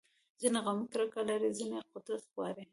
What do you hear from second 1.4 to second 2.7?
ځینې قدرت غواړي.